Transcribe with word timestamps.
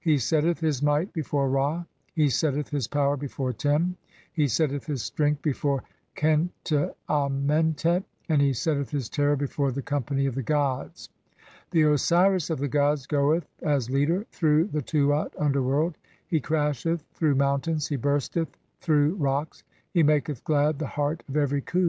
He 0.00 0.18
setteth 0.18 0.58
his 0.58 0.82
might 0.82 1.12
before 1.12 1.48
Ra, 1.48 1.84
he 2.12 2.28
setteth 2.28 2.70
his 2.70 2.88
power 2.88 3.16
before 3.16 3.52
Tem, 3.52 3.96
[he 4.32 4.48
setteth 4.48 4.86
his 4.86 5.04
strength] 5.04 5.42
before 5.42 5.84
Khenti 6.16 6.90
Amentet, 7.08 8.02
and 8.28 8.42
he 8.42 8.52
setteth 8.52 8.90
his 8.90 9.08
terror 9.08 9.36
before 9.36 9.70
the 9.70 9.80
company 9.80 10.26
of 10.26 10.34
the 10.34 10.42
gods. 10.42 11.08
The 11.70 11.82
Osiris 11.84 12.50
of 12.50 12.58
the 12.58 12.66
gods 12.66 13.06
goeth 13.06 13.46
as 13.62 13.88
leader 13.88 14.26
through 14.32 14.64
the 14.66 14.82
Tuat 14.82 15.32
(underworld), 15.38 15.96
he 16.26 16.40
crasheth 16.40 17.02
through 17.14 17.36
mountains, 17.36 17.86
he 17.86 17.94
bursteth 17.96 18.48
through 18.80 19.14
rocks, 19.14 19.62
he 19.92 20.02
maketh 20.02 20.42
glad(?) 20.42 20.78
the 20.80 20.86
heart 20.88 21.22
of 21.28 21.36
every 21.36 21.60
Khu. 21.62 21.88